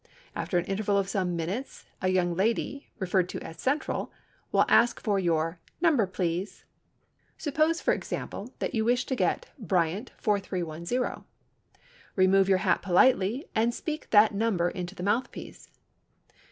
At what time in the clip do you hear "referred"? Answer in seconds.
2.97-3.29